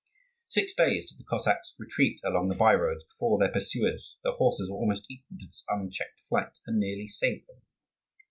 Six 0.47 0.73
days 0.73 1.11
did 1.11 1.19
the 1.19 1.29
Cossacks 1.29 1.75
retreat 1.77 2.19
along 2.25 2.47
the 2.49 2.55
by 2.55 2.73
roads 2.73 3.03
before 3.03 3.37
their 3.37 3.51
pursuers; 3.51 4.17
their 4.23 4.33
horses 4.33 4.67
were 4.67 4.77
almost 4.77 5.05
equal 5.11 5.37
to 5.37 5.45
this 5.45 5.63
unchecked 5.69 6.21
flight, 6.27 6.57
and 6.65 6.79
nearly 6.79 7.07
saved 7.07 7.47
them. 7.47 7.61